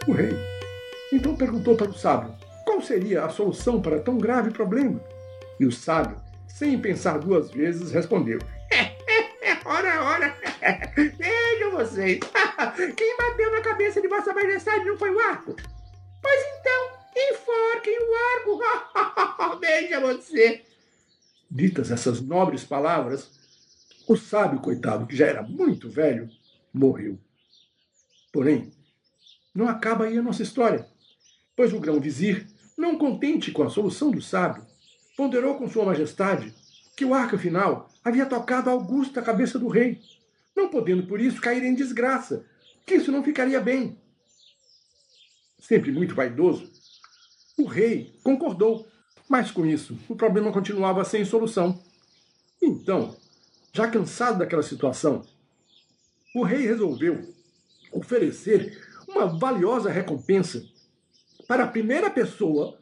O 0.06 0.12
rei 0.12 0.32
então 1.12 1.34
perguntou 1.34 1.76
para 1.76 1.88
o 1.88 1.94
sábio: 1.94 2.34
qual 2.64 2.82
seria 2.82 3.24
a 3.24 3.30
solução 3.30 3.80
para 3.80 3.98
tão 3.98 4.18
grave 4.18 4.50
problema? 4.50 5.00
E 5.58 5.64
o 5.64 5.72
sábio, 5.72 6.20
sem 6.46 6.78
pensar 6.78 7.18
duas 7.18 7.50
vezes, 7.50 7.92
respondeu: 7.92 8.38
Ora, 9.64 10.02
ora, 10.02 10.36
vejam 10.96 11.70
vocês, 11.72 12.20
quem 12.96 13.16
bateu 13.16 13.50
na 13.52 13.60
cabeça 13.60 14.00
de 14.00 14.08
Vossa 14.08 14.32
Majestade 14.32 14.84
não 14.84 14.96
foi 14.98 15.10
o 15.10 15.20
arco? 15.20 15.56
Pois 16.20 16.44
então, 16.58 16.90
enforquem 17.16 17.98
o 17.98 18.14
arco, 18.36 19.58
veja 19.60 20.00
você. 20.00 20.62
Ditas 21.50 21.90
essas 21.90 22.20
nobres 22.20 22.64
palavras, 22.64 23.37
o 24.08 24.16
sábio, 24.16 24.58
coitado, 24.60 25.06
que 25.06 25.14
já 25.14 25.26
era 25.26 25.42
muito 25.42 25.90
velho, 25.90 26.30
morreu. 26.72 27.18
Porém, 28.32 28.72
não 29.54 29.68
acaba 29.68 30.06
aí 30.06 30.16
a 30.16 30.22
nossa 30.22 30.42
história, 30.42 30.88
pois 31.54 31.74
o 31.74 31.78
grão-vizir 31.78 32.46
não 32.76 32.96
contente 32.96 33.52
com 33.52 33.62
a 33.62 33.68
solução 33.68 34.10
do 34.10 34.22
sábio, 34.22 34.66
ponderou 35.14 35.56
com 35.58 35.68
Sua 35.68 35.84
Majestade 35.84 36.54
que 36.96 37.04
o 37.04 37.12
arco 37.12 37.36
final 37.36 37.90
havia 38.02 38.24
tocado 38.24 38.70
a 38.70 38.72
augusta 38.72 39.20
cabeça 39.20 39.58
do 39.58 39.68
rei, 39.68 40.00
não 40.56 40.70
podendo 40.70 41.06
por 41.06 41.20
isso 41.20 41.40
cair 41.40 41.62
em 41.62 41.74
desgraça, 41.74 42.46
que 42.86 42.94
isso 42.94 43.12
não 43.12 43.22
ficaria 43.22 43.60
bem. 43.60 44.00
Sempre 45.58 45.92
muito 45.92 46.14
vaidoso, 46.14 46.70
o 47.58 47.66
rei 47.66 48.18
concordou, 48.22 48.88
mas 49.28 49.50
com 49.50 49.66
isso 49.66 49.98
o 50.08 50.16
problema 50.16 50.50
continuava 50.50 51.04
sem 51.04 51.26
solução. 51.26 51.82
Então, 52.62 53.14
já 53.72 53.88
cansado 53.90 54.38
daquela 54.38 54.62
situação, 54.62 55.24
o 56.34 56.42
rei 56.42 56.66
resolveu 56.66 57.34
oferecer 57.92 58.78
uma 59.08 59.26
valiosa 59.26 59.90
recompensa 59.90 60.62
para 61.46 61.64
a 61.64 61.68
primeira 61.68 62.10
pessoa 62.10 62.78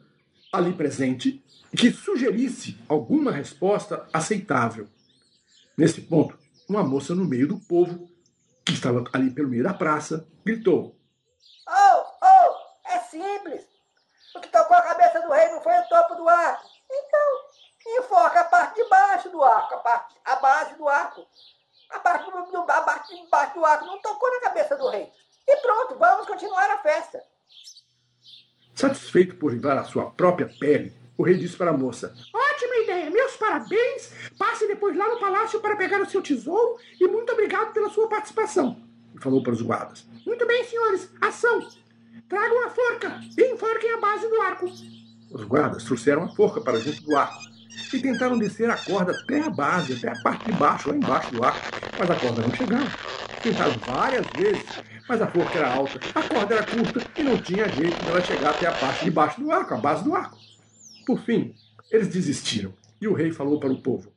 ali 0.51 0.73
presente 0.73 1.43
que 1.75 1.91
sugerisse 1.91 2.77
alguma 2.87 3.31
resposta 3.31 4.07
aceitável. 4.11 4.87
Nesse 5.77 6.01
ponto, 6.01 6.37
uma 6.67 6.83
moça 6.83 7.13
no 7.13 7.25
meio 7.25 7.47
do 7.47 7.59
povo, 7.59 8.09
que 8.65 8.73
estava 8.73 9.03
ali 9.13 9.29
pelo 9.29 9.47
meio 9.47 9.63
da 9.63 9.73
praça, 9.73 10.27
gritou: 10.43 10.95
Oh, 11.67 12.03
oh, 12.21 12.89
é 12.89 12.99
simples. 12.99 13.61
O 14.35 14.39
que 14.39 14.49
tocou 14.49 14.75
a 14.75 14.81
cabeça 14.81 15.21
do 15.21 15.31
rei 15.31 15.49
não 15.51 15.61
foi 15.61 15.73
o 15.73 15.87
topo 15.87 16.15
do 16.15 16.27
arco. 16.27 16.63
Então, 16.89 17.46
enfoca 17.99 18.41
a 18.41 18.43
parte 18.43 18.81
de 18.81 18.89
baixo 18.89 19.29
do 19.29 19.43
arco, 19.43 19.75
a, 19.75 19.77
parte, 19.77 20.15
a 20.25 20.35
base 20.35 20.75
do 20.75 20.87
arco. 20.87 21.25
A 21.89 21.99
parte, 21.99 22.29
do, 22.29 22.57
a 22.59 22.81
parte 22.81 23.15
de 23.15 23.29
baixo 23.29 23.53
do 23.53 23.65
arco 23.65 23.85
não 23.85 24.01
tocou 24.01 24.29
na 24.29 24.41
cabeça 24.41 24.75
do 24.75 24.89
rei. 24.89 25.09
E 25.47 25.55
pronto, 25.57 25.97
vamos 25.97 26.27
continuar 26.27 26.69
a 26.69 26.79
festa. 26.79 27.23
Satisfeito 28.75 29.37
por 29.37 29.53
livrar 29.53 29.77
a 29.77 29.85
sua 29.85 30.11
própria 30.11 30.51
pele, 30.59 30.93
o 31.17 31.23
rei 31.23 31.37
disse 31.37 31.55
para 31.55 31.71
a 31.71 31.77
moça: 31.77 32.13
Ótima 32.33 32.75
ideia, 32.77 33.09
meus 33.09 33.37
parabéns. 33.37 34.11
Passe 34.37 34.67
depois 34.67 34.95
lá 34.95 35.07
no 35.07 35.19
palácio 35.19 35.61
para 35.61 35.77
pegar 35.77 36.01
o 36.01 36.09
seu 36.09 36.21
tesouro 36.21 36.77
e 36.99 37.07
muito 37.07 37.31
obrigado 37.31 37.71
pela 37.71 37.89
sua 37.89 38.09
participação. 38.09 38.83
E 39.15 39.21
falou 39.21 39.41
para 39.41 39.53
os 39.53 39.61
guardas: 39.61 40.05
Muito 40.25 40.45
bem, 40.45 40.63
senhores, 40.65 41.09
ação. 41.21 41.65
Tragam 42.27 42.65
a 42.65 42.69
forca 42.69 43.21
e 43.37 43.53
enforquem 43.53 43.93
a 43.93 43.97
base 43.97 44.27
do 44.27 44.41
arco. 44.41 44.65
Os 45.31 45.43
guardas 45.45 45.85
trouxeram 45.85 46.23
a 46.23 46.35
forca 46.35 46.59
para 46.59 46.79
junto 46.79 47.01
do 47.03 47.15
arco 47.15 47.56
e 47.93 47.99
tentaram 47.99 48.37
descer 48.37 48.69
a 48.69 48.77
corda 48.77 49.11
até 49.11 49.41
a 49.41 49.49
base, 49.49 49.93
até 49.93 50.09
a 50.09 50.21
parte 50.21 50.45
de 50.45 50.51
baixo, 50.53 50.89
lá 50.89 50.95
embaixo 50.95 51.31
do 51.31 51.43
arco, 51.43 51.59
mas 51.97 52.09
a 52.09 52.15
corda 52.15 52.41
não 52.41 52.55
chegava. 52.55 52.91
Tentaram 53.41 53.73
várias 53.85 54.25
vezes, 54.35 54.65
mas 55.07 55.21
a 55.21 55.27
forca 55.27 55.57
era 55.57 55.73
alta, 55.73 55.99
a 56.13 56.23
corda 56.23 56.55
era 56.55 56.65
curta 56.65 57.01
e 57.15 57.23
não 57.23 57.37
tinha 57.37 57.69
jeito 57.69 58.03
dela 58.03 58.21
chegar 58.21 58.49
até 58.51 58.67
a 58.67 58.71
parte 58.71 59.05
de 59.05 59.11
baixo 59.11 59.39
do 59.39 59.51
arco, 59.51 59.73
a 59.73 59.77
base 59.77 60.03
do 60.03 60.15
arco. 60.15 60.37
Por 61.05 61.19
fim, 61.21 61.53
eles 61.91 62.07
desistiram 62.07 62.73
e 62.99 63.07
o 63.07 63.13
rei 63.13 63.31
falou 63.31 63.59
para 63.59 63.71
o 63.71 63.81
povo: 63.81 64.11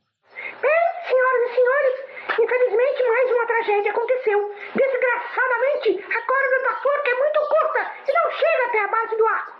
Bem, 0.61 0.81
senhoras 1.07 1.41
e 1.49 1.55
senhores, 1.55 1.95
infelizmente 2.39 3.03
mais 3.07 3.31
uma 3.31 3.45
tragédia 3.45 3.91
aconteceu. 3.91 4.51
Desgraçadamente, 4.75 6.03
a 6.03 6.21
corda 6.25 6.63
da 6.63 6.75
forca 6.81 7.09
é 7.09 7.15
muito 7.15 7.39
curta 7.39 7.91
e 8.07 8.13
não 8.13 8.31
chega 8.31 8.65
até 8.67 8.83
a 8.83 8.87
base 8.87 9.17
do 9.17 9.27
arco. 9.27 9.50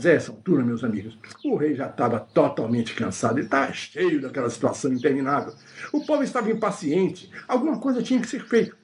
Mas 0.00 0.06
a 0.06 0.12
essa 0.12 0.32
altura, 0.32 0.64
meus 0.64 0.82
amigos, 0.82 1.18
o 1.44 1.56
rei 1.56 1.74
já 1.74 1.86
estava 1.86 2.18
totalmente 2.18 2.94
cansado. 2.94 3.36
Ele 3.36 3.44
estava 3.44 3.70
cheio 3.74 4.18
daquela 4.18 4.48
situação 4.48 4.90
interminável. 4.90 5.52
O 5.92 6.06
povo 6.06 6.22
estava 6.22 6.50
impaciente. 6.50 7.30
Alguma 7.46 7.78
coisa 7.78 8.02
tinha 8.02 8.18
que 8.18 8.26
ser 8.26 8.42
feita. 8.42 8.74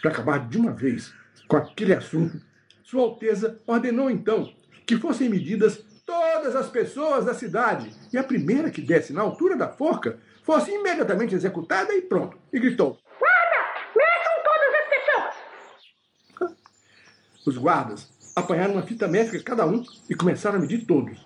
Para 0.00 0.10
acabar 0.10 0.48
de 0.48 0.56
uma 0.56 0.72
vez 0.72 1.12
com 1.46 1.58
aquele 1.58 1.92
assunto, 1.92 2.40
Sua 2.82 3.02
Alteza 3.02 3.60
ordenou 3.66 4.10
então 4.10 4.50
que 4.86 4.96
fossem 4.96 5.28
medidas 5.28 5.84
todas 6.06 6.56
as 6.56 6.70
pessoas 6.70 7.26
da 7.26 7.34
cidade 7.34 7.90
e 8.10 8.16
a 8.16 8.24
primeira 8.24 8.70
que 8.70 8.80
desse 8.80 9.12
na 9.12 9.20
altura 9.20 9.58
da 9.58 9.68
forca 9.68 10.18
fosse 10.44 10.70
imediatamente 10.70 11.34
executada 11.34 11.92
e 11.92 12.00
pronto. 12.00 12.38
E 12.50 12.58
gritou: 12.58 12.96
Guarda, 13.20 13.60
meçam 13.94 14.32
todas 14.42 14.74
as 14.80 14.88
pessoas. 16.48 16.64
Os 17.46 17.58
guardas 17.58 18.13
apanharam 18.34 18.74
uma 18.74 18.82
fita 18.82 19.06
métrica 19.06 19.44
cada 19.44 19.66
um 19.66 19.84
e 20.10 20.14
começaram 20.14 20.58
a 20.58 20.60
medir 20.60 20.84
todos. 20.84 21.18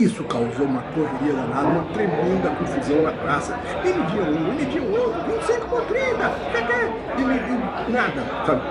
Isso 0.00 0.24
causou 0.24 0.66
uma 0.66 0.82
correria 0.82 1.34
danada, 1.34 1.68
uma 1.68 1.84
tremenda 1.92 2.50
confusão 2.50 3.02
na 3.02 3.12
praça. 3.12 3.56
E 3.84 3.88
mediam 3.92 4.28
um, 4.28 4.54
mediam 4.54 4.90
outro, 4.90 5.22
25 5.32 5.68
por 5.68 5.82
30, 5.82 6.00
e 7.16 7.24
mediam 7.24 7.58
nada, 7.90 8.24
sabe? 8.44 8.62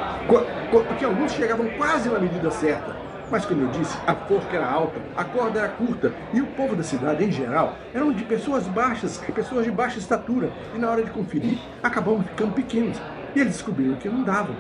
Porque 0.70 1.06
alguns 1.06 1.32
chegavam 1.32 1.70
quase 1.78 2.10
na 2.10 2.20
medida 2.20 2.52
certa. 2.52 2.94
Mas, 3.32 3.46
como 3.46 3.62
eu 3.62 3.68
disse, 3.70 3.98
a 4.06 4.14
forca 4.14 4.58
era 4.58 4.70
alta, 4.70 5.00
a 5.16 5.24
corda 5.24 5.60
era 5.60 5.70
curta 5.70 6.14
e 6.34 6.42
o 6.42 6.48
povo 6.48 6.76
da 6.76 6.84
cidade, 6.84 7.24
em 7.24 7.32
geral, 7.32 7.78
eram 7.94 8.12
de 8.12 8.24
pessoas 8.26 8.68
baixas, 8.68 9.18
pessoas 9.34 9.64
de 9.64 9.72
baixa 9.72 10.00
estatura. 10.00 10.52
E 10.76 10.78
na 10.78 10.92
hora 10.92 11.04
de 11.04 11.10
conferir, 11.10 11.58
acabavam 11.82 12.22
ficando 12.22 12.54
pequenos. 12.54 12.98
E 13.34 13.40
eles 13.40 13.54
descobriram 13.54 13.96
que 13.96 14.10
não 14.10 14.24
davam 14.24 14.56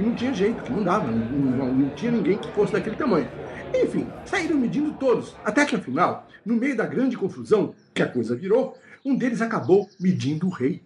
que 0.00 0.06
não 0.06 0.14
tinha 0.14 0.32
jeito, 0.32 0.62
que 0.62 0.72
não 0.72 0.82
dava, 0.82 1.10
não, 1.10 1.26
não, 1.28 1.74
não 1.74 1.90
tinha 1.90 2.10
ninguém 2.10 2.38
que 2.38 2.50
fosse 2.52 2.72
daquele 2.72 2.96
tamanho. 2.96 3.28
Enfim, 3.74 4.06
saíram 4.24 4.56
medindo 4.56 4.92
todos, 4.92 5.36
até 5.44 5.66
que 5.66 5.76
afinal, 5.76 6.26
no 6.44 6.54
meio 6.54 6.74
da 6.74 6.86
grande 6.86 7.18
confusão 7.18 7.74
que 7.94 8.02
a 8.02 8.08
coisa 8.08 8.34
virou, 8.34 8.76
um 9.04 9.14
deles 9.14 9.42
acabou 9.42 9.88
medindo 10.00 10.46
o 10.46 10.50
rei. 10.50 10.82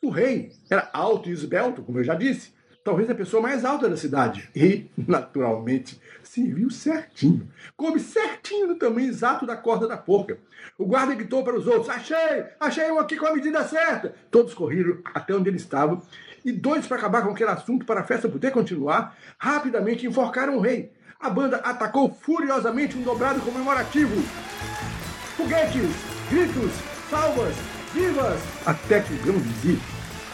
O 0.00 0.10
rei 0.10 0.52
era 0.70 0.88
alto 0.92 1.28
e 1.28 1.32
esbelto, 1.32 1.82
como 1.82 1.98
eu 1.98 2.04
já 2.04 2.14
disse, 2.14 2.52
talvez 2.84 3.10
a 3.10 3.14
pessoa 3.14 3.42
mais 3.42 3.64
alta 3.64 3.88
da 3.88 3.96
cidade. 3.96 4.48
E, 4.54 4.86
naturalmente, 4.96 6.00
serviu 6.22 6.70
certinho. 6.70 7.48
Coube 7.76 7.98
certinho 7.98 8.68
no 8.68 8.76
tamanho 8.76 9.08
exato 9.08 9.44
da 9.44 9.56
corda 9.56 9.88
da 9.88 9.96
porca. 9.96 10.38
O 10.78 10.86
guarda 10.86 11.14
gritou 11.14 11.42
para 11.42 11.56
os 11.56 11.66
outros: 11.66 11.88
Achei! 11.88 12.44
Achei 12.58 12.90
um 12.90 12.98
aqui 12.98 13.16
com 13.16 13.26
a 13.26 13.34
medida 13.34 13.64
certa! 13.64 14.14
Todos 14.30 14.54
correram 14.54 14.98
até 15.12 15.34
onde 15.34 15.48
ele 15.50 15.56
estava 15.56 16.00
e 16.44 16.52
doidos 16.52 16.86
para 16.86 16.98
acabar 16.98 17.22
com 17.22 17.30
aquele 17.30 17.50
assunto 17.50 17.86
para 17.86 18.00
a 18.00 18.04
festa 18.04 18.28
poder 18.28 18.50
continuar, 18.50 19.16
rapidamente 19.38 20.06
enforcaram 20.06 20.56
o 20.56 20.60
rei. 20.60 20.92
A 21.20 21.30
banda 21.30 21.58
atacou 21.58 22.12
furiosamente 22.12 22.96
um 22.96 23.02
dobrado 23.02 23.40
comemorativo. 23.40 24.20
Foguetes, 25.36 25.90
gritos, 26.28 26.72
salvas, 27.08 27.54
vivas! 27.94 28.40
Até 28.66 29.00
que 29.00 29.14
o 29.14 29.18
grão-vizir 29.18 29.78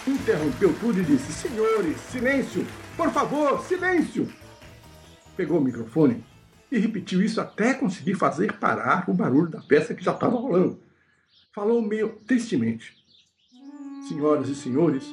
interrompeu 0.06 0.74
tudo 0.80 1.00
e 1.00 1.04
disse: 1.04 1.32
Senhores, 1.32 1.98
silêncio! 2.10 2.66
Por 2.96 3.10
favor, 3.10 3.62
silêncio! 3.64 4.32
Pegou 5.36 5.58
o 5.58 5.62
microfone 5.62 6.24
e 6.72 6.78
repetiu 6.78 7.22
isso 7.22 7.40
até 7.40 7.74
conseguir 7.74 8.14
fazer 8.14 8.54
parar 8.58 9.08
o 9.08 9.14
barulho 9.14 9.50
da 9.50 9.60
peça 9.60 9.94
que 9.94 10.04
já 10.04 10.12
estava 10.12 10.36
rolando. 10.36 10.80
Falou 11.54 11.82
meio 11.82 12.20
tristemente: 12.26 12.94
Senhoras 14.08 14.48
e 14.48 14.54
senhores, 14.54 15.04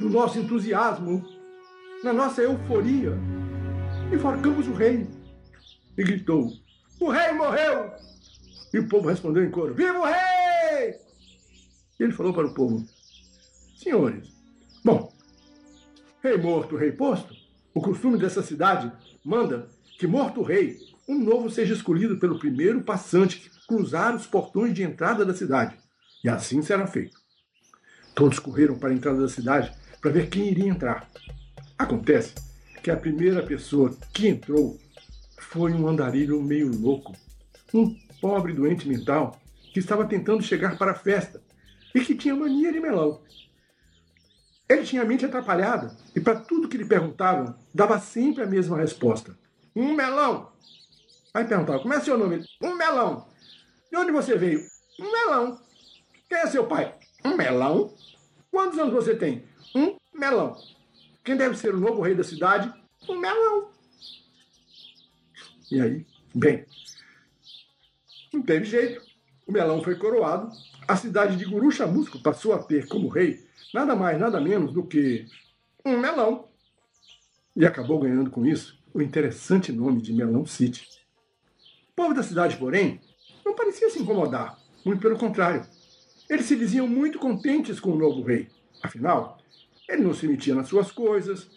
no 0.00 0.08
nosso 0.08 0.38
entusiasmo, 0.38 1.24
na 2.02 2.12
nossa 2.12 2.42
euforia, 2.42 3.16
enforcamos 4.12 4.66
o 4.68 4.72
rei. 4.72 5.06
E 5.96 6.02
gritou: 6.02 6.50
O 7.00 7.10
rei 7.10 7.32
morreu! 7.32 7.92
E 8.72 8.78
o 8.78 8.88
povo 8.88 9.08
respondeu 9.08 9.44
em 9.44 9.50
coro: 9.50 9.74
Viva 9.74 9.98
o 9.98 10.04
rei! 10.04 10.96
E 11.98 12.02
ele 12.02 12.12
falou 12.12 12.34
para 12.34 12.46
o 12.46 12.54
povo: 12.54 12.84
Senhores, 13.76 14.28
bom, 14.84 15.12
rei 16.22 16.36
morto, 16.36 16.76
rei 16.76 16.92
posto, 16.92 17.34
o 17.72 17.80
costume 17.80 18.18
dessa 18.18 18.42
cidade 18.42 18.90
manda 19.24 19.68
que, 19.98 20.06
morto 20.06 20.40
o 20.40 20.44
rei, 20.44 20.78
um 21.08 21.18
novo 21.18 21.48
seja 21.50 21.74
escolhido 21.74 22.18
pelo 22.18 22.38
primeiro 22.38 22.82
passante 22.82 23.38
que 23.38 23.66
cruzar 23.66 24.14
os 24.14 24.26
portões 24.26 24.74
de 24.74 24.82
entrada 24.82 25.24
da 25.24 25.34
cidade. 25.34 25.76
E 26.22 26.28
assim 26.28 26.62
será 26.62 26.86
feito. 26.86 27.16
Todos 28.14 28.38
correram 28.38 28.78
para 28.78 28.90
a 28.90 28.94
entrada 28.94 29.20
da 29.20 29.28
cidade 29.28 29.72
para 30.04 30.12
ver 30.12 30.28
quem 30.28 30.50
iria 30.50 30.68
entrar. 30.68 31.08
Acontece 31.78 32.34
que 32.82 32.90
a 32.90 32.96
primeira 32.96 33.42
pessoa 33.42 33.96
que 34.12 34.28
entrou 34.28 34.78
foi 35.38 35.72
um 35.72 35.88
andarilho 35.88 36.42
meio 36.42 36.70
louco, 36.70 37.14
um 37.72 37.98
pobre 38.20 38.52
doente 38.52 38.86
mental 38.86 39.40
que 39.72 39.80
estava 39.80 40.04
tentando 40.04 40.42
chegar 40.42 40.76
para 40.76 40.90
a 40.90 40.94
festa 40.94 41.42
e 41.94 42.04
que 42.04 42.14
tinha 42.14 42.36
mania 42.36 42.70
de 42.70 42.80
melão. 42.80 43.22
Ele 44.68 44.82
tinha 44.82 45.00
a 45.00 45.06
mente 45.06 45.24
atrapalhada 45.24 45.96
e 46.14 46.20
para 46.20 46.38
tudo 46.38 46.68
que 46.68 46.76
lhe 46.76 46.84
perguntavam, 46.84 47.54
dava 47.74 47.98
sempre 47.98 48.42
a 48.42 48.46
mesma 48.46 48.76
resposta. 48.76 49.34
Um 49.74 49.94
melão. 49.94 50.52
Aí 51.32 51.46
perguntava, 51.46 51.80
como 51.80 51.94
é 51.94 52.00
seu 52.00 52.18
nome? 52.18 52.44
Um 52.60 52.76
melão. 52.76 53.26
De 53.90 53.96
onde 53.96 54.12
você 54.12 54.36
veio? 54.36 54.60
Um 55.00 55.10
melão. 55.10 55.58
Quem 56.28 56.36
é 56.36 56.46
seu 56.46 56.66
pai? 56.66 56.94
Um 57.24 57.38
melão. 57.38 57.94
Quantos 58.50 58.78
anos 58.78 58.92
você 58.92 59.14
tem? 59.16 59.53
Um 59.74 59.96
melão. 60.14 60.56
Quem 61.24 61.36
deve 61.36 61.56
ser 61.56 61.74
o 61.74 61.80
novo 61.80 62.02
rei 62.02 62.14
da 62.14 62.22
cidade? 62.22 62.72
Um 63.08 63.18
melão. 63.18 63.70
E 65.70 65.80
aí, 65.80 66.06
bem, 66.34 66.64
não 68.32 68.42
teve 68.42 68.64
jeito. 68.64 69.02
O 69.46 69.52
melão 69.52 69.82
foi 69.82 69.96
coroado. 69.96 70.50
A 70.86 70.96
cidade 70.96 71.36
de 71.36 71.44
Guru 71.44 71.70
Chamusco 71.70 72.18
passou 72.20 72.52
a 72.52 72.62
ter 72.62 72.86
como 72.86 73.08
rei 73.08 73.44
nada 73.72 73.96
mais, 73.96 74.18
nada 74.18 74.40
menos 74.40 74.72
do 74.72 74.86
que 74.86 75.26
um 75.84 75.98
melão. 75.98 76.48
E 77.56 77.64
acabou 77.64 77.98
ganhando 77.98 78.30
com 78.30 78.44
isso 78.44 78.78
o 78.92 79.02
interessante 79.02 79.72
nome 79.72 80.00
de 80.00 80.12
Melão 80.12 80.46
City. 80.46 80.86
O 81.90 81.94
povo 81.96 82.14
da 82.14 82.22
cidade, 82.22 82.56
porém, 82.56 83.00
não 83.44 83.54
parecia 83.54 83.90
se 83.90 84.00
incomodar, 84.00 84.58
muito 84.84 85.00
pelo 85.00 85.18
contrário. 85.18 85.66
Eles 86.28 86.46
se 86.46 86.56
diziam 86.56 86.86
muito 86.86 87.18
contentes 87.18 87.80
com 87.80 87.90
o 87.90 87.98
novo 87.98 88.22
rei. 88.22 88.48
Afinal, 88.82 89.38
ele 89.88 90.02
não 90.02 90.14
se 90.14 90.26
metia 90.26 90.54
nas 90.54 90.68
suas 90.68 90.90
coisas, 90.90 91.48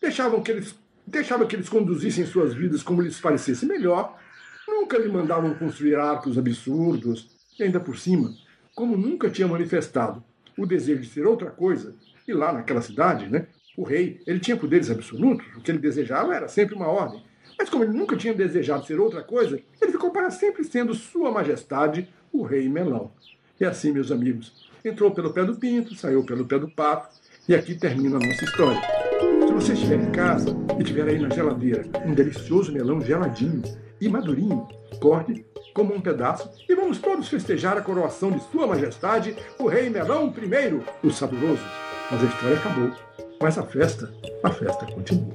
deixavam 0.00 0.42
que 0.42 0.50
eles, 0.50 0.74
deixava 1.06 1.46
que 1.46 1.56
eles 1.56 1.68
conduzissem 1.68 2.26
suas 2.26 2.54
vidas 2.54 2.82
como 2.82 3.02
lhes 3.02 3.20
parecesse 3.20 3.66
melhor, 3.66 4.18
nunca 4.66 4.98
lhe 4.98 5.08
mandavam 5.08 5.54
construir 5.54 5.96
arcos 5.96 6.38
absurdos, 6.38 7.28
e 7.58 7.62
ainda 7.62 7.80
por 7.80 7.98
cima, 7.98 8.34
como 8.74 8.96
nunca 8.96 9.30
tinha 9.30 9.48
manifestado 9.48 10.22
o 10.56 10.66
desejo 10.66 11.02
de 11.02 11.08
ser 11.08 11.26
outra 11.26 11.50
coisa, 11.50 11.94
e 12.26 12.32
lá 12.32 12.52
naquela 12.52 12.82
cidade, 12.82 13.28
né, 13.28 13.46
o 13.76 13.82
rei, 13.82 14.20
ele 14.26 14.40
tinha 14.40 14.56
poderes 14.56 14.90
absolutos, 14.90 15.46
o 15.56 15.60
que 15.60 15.70
ele 15.70 15.78
desejava 15.78 16.34
era 16.34 16.48
sempre 16.48 16.74
uma 16.74 16.86
ordem. 16.88 17.22
Mas 17.58 17.68
como 17.68 17.84
ele 17.84 17.92
nunca 17.92 18.16
tinha 18.16 18.34
desejado 18.34 18.86
ser 18.86 18.98
outra 18.98 19.22
coisa, 19.22 19.60
ele 19.80 19.92
ficou 19.92 20.10
para 20.10 20.30
sempre 20.30 20.64
sendo 20.64 20.94
Sua 20.94 21.30
Majestade, 21.30 22.08
o 22.32 22.42
Rei 22.42 22.68
Melão. 22.68 23.12
E 23.58 23.64
assim, 23.64 23.92
meus 23.92 24.10
amigos, 24.10 24.68
entrou 24.84 25.10
pelo 25.10 25.32
pé 25.32 25.44
do 25.44 25.56
pinto, 25.56 25.94
saiu 25.94 26.24
pelo 26.24 26.46
pé 26.46 26.58
do 26.58 26.70
pato, 26.70 27.08
e 27.50 27.54
aqui 27.56 27.74
termina 27.74 28.16
a 28.16 28.20
nossa 28.20 28.44
história. 28.44 28.80
Se 29.44 29.52
você 29.52 29.72
estiver 29.72 30.00
em 30.00 30.12
casa 30.12 30.56
e 30.78 30.84
tiver 30.84 31.08
aí 31.08 31.18
na 31.18 31.28
geladeira 31.34 31.84
um 32.06 32.14
delicioso 32.14 32.70
melão 32.70 33.00
geladinho 33.00 33.60
e 34.00 34.08
madurinho, 34.08 34.68
corte, 35.00 35.44
como 35.74 35.92
um 35.92 36.00
pedaço 36.00 36.48
e 36.68 36.76
vamos 36.76 36.98
todos 36.98 37.26
festejar 37.26 37.76
a 37.76 37.82
coroação 37.82 38.30
de 38.30 38.40
Sua 38.52 38.68
Majestade, 38.68 39.34
o 39.58 39.66
Rei 39.66 39.90
Melão 39.90 40.28
I, 40.32 41.04
o 41.04 41.10
Saboroso. 41.10 41.64
Mas 42.08 42.22
a 42.22 42.26
história 42.26 42.56
acabou. 42.56 42.92
Mas 43.42 43.58
a 43.58 43.64
festa, 43.64 44.14
a 44.44 44.50
festa 44.52 44.86
continua. 44.86 45.34